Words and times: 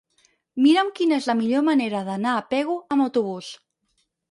Mira'm 0.65 0.89
quina 0.99 1.19
és 1.23 1.27
la 1.33 1.35
millor 1.43 1.63
manera 1.69 2.03
d'anar 2.09 2.33
a 2.39 2.49
Pego 2.55 2.81
amb 2.97 3.09
autobús. 3.09 3.55